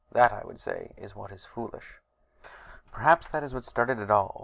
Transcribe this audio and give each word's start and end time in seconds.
That, 0.11 0.33
I 0.33 0.41
would 0.43 0.59
say, 0.59 0.93
is 0.97 1.15
what 1.15 1.31
is 1.31 1.45
foolish. 1.45 1.99
Perhaps 2.91 3.27
that 3.27 3.43
is 3.43 3.53
what 3.53 3.65
started 3.65 3.99
it 3.99 4.09
all. 4.09 4.39